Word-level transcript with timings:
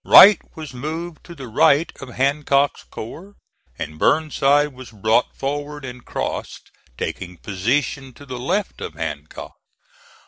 Wright 0.03 0.41
was 0.55 0.73
moved 0.73 1.23
to 1.25 1.35
the 1.35 1.47
right 1.47 1.91
of 2.01 2.09
Hancock's 2.15 2.85
corps, 2.85 3.35
and 3.77 3.99
Burnside 3.99 4.73
was 4.73 4.89
brought 4.89 5.35
forward 5.35 5.85
and 5.85 6.03
crossed, 6.03 6.71
taking 6.97 7.37
position 7.37 8.11
to 8.13 8.25
the 8.25 8.39
left 8.39 8.81
of 8.81 8.95
Hancock. 8.95 9.53